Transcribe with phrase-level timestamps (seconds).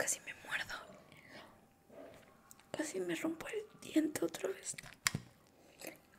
[0.00, 0.74] casi me muerdo.
[2.70, 4.74] Casi me rompo el diente otra vez.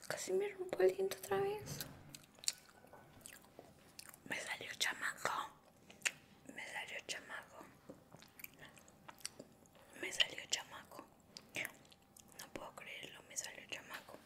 [0.07, 1.79] Casi me rompo el diente otra vez.
[4.29, 5.31] Me salió chamaco.
[6.55, 7.65] Me salió chamaco.
[9.99, 11.03] Me salió chamaco.
[12.39, 14.19] No puedo creerlo, me salió chamaco.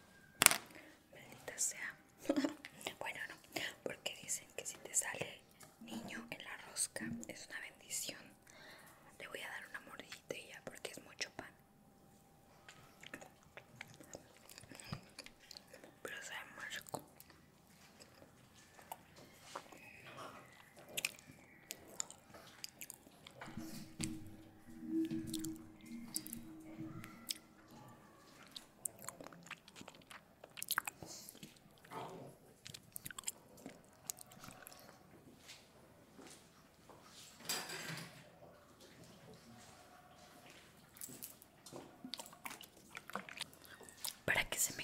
[1.14, 1.96] Maldita sea.
[3.00, 3.36] bueno, no,
[3.84, 5.40] porque dicen que si te sale
[5.80, 7.65] niño en la rosca es una
[44.36, 44.84] Para que se me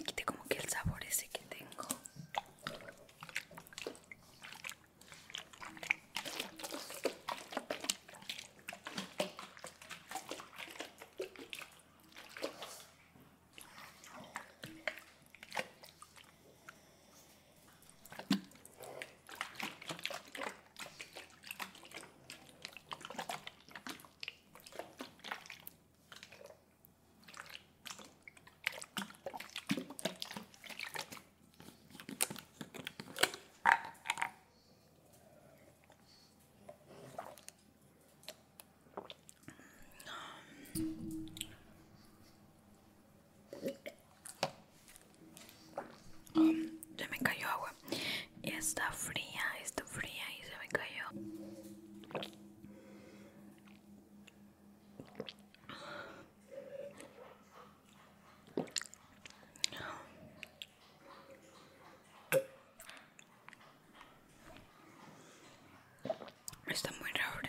[46.98, 47.74] Se me cayó agua.
[48.44, 51.06] Está fría, está fría y se me cayó.
[66.68, 67.41] Está muy refrescante.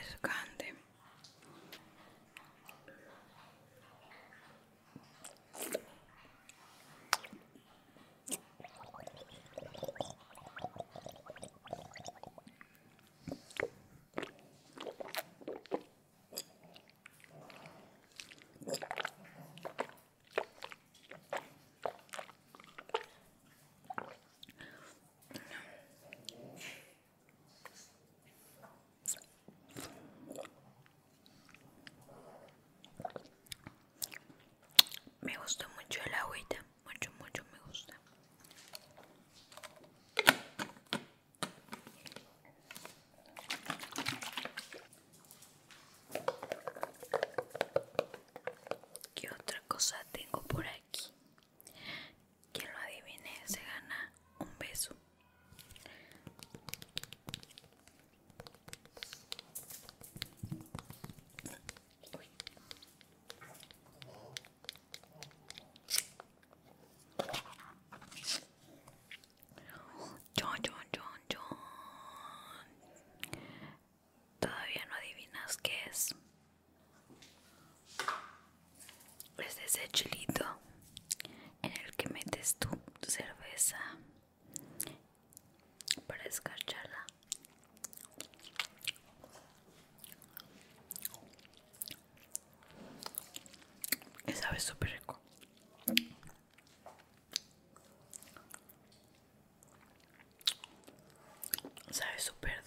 [102.23, 102.62] Súper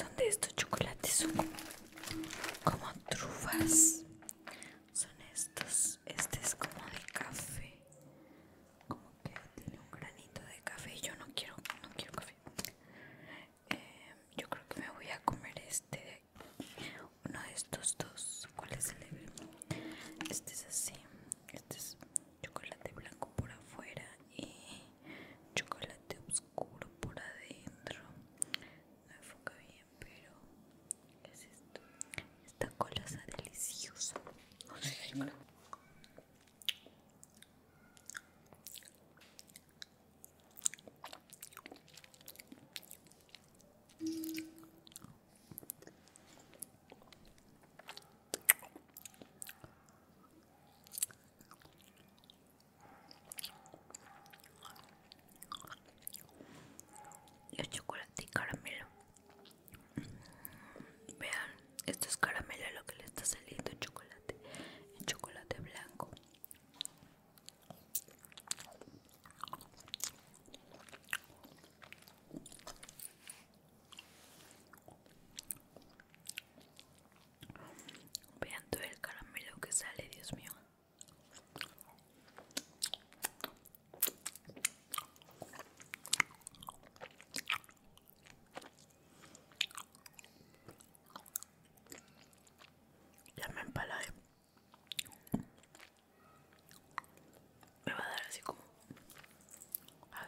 [0.00, 1.50] son de estos chocolates, son como,
[2.64, 4.02] como trufas.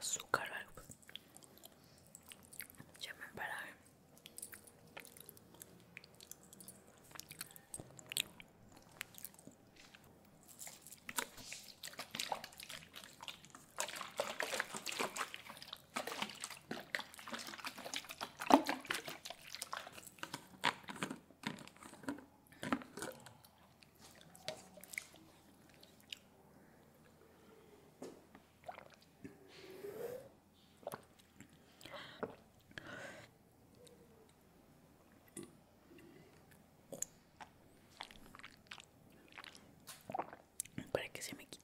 [0.02, 0.41] Me
[41.22, 41.61] Alex et